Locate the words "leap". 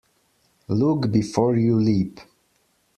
1.75-2.21